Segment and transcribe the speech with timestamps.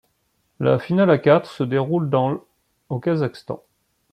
[0.59, 2.39] La finale à quatre se déroule dans l',
[2.89, 3.61] au Kazakhstan.